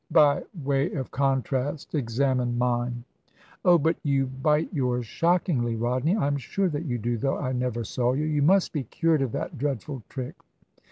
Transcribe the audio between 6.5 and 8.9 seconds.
that you do, though I never saw you. You must be